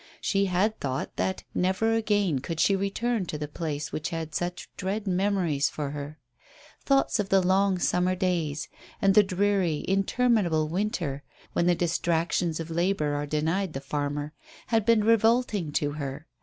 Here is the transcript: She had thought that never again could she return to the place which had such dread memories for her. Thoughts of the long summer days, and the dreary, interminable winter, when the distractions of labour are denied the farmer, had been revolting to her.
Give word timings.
She 0.19 0.45
had 0.45 0.79
thought 0.79 1.15
that 1.17 1.43
never 1.53 1.93
again 1.93 2.39
could 2.39 2.59
she 2.59 2.75
return 2.75 3.27
to 3.27 3.37
the 3.37 3.47
place 3.47 3.91
which 3.91 4.09
had 4.09 4.33
such 4.33 4.67
dread 4.75 5.05
memories 5.05 5.69
for 5.69 5.91
her. 5.91 6.17
Thoughts 6.83 7.19
of 7.19 7.29
the 7.29 7.39
long 7.39 7.77
summer 7.77 8.15
days, 8.15 8.67
and 8.99 9.13
the 9.13 9.21
dreary, 9.21 9.85
interminable 9.87 10.67
winter, 10.69 11.21
when 11.53 11.67
the 11.67 11.75
distractions 11.75 12.59
of 12.59 12.71
labour 12.71 13.13
are 13.13 13.27
denied 13.27 13.73
the 13.73 13.79
farmer, 13.79 14.33
had 14.69 14.87
been 14.87 15.03
revolting 15.03 15.71
to 15.73 15.91
her. 15.91 16.25